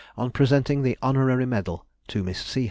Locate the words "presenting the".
0.31-0.97